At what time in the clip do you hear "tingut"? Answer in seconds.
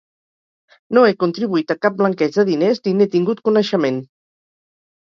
3.19-3.47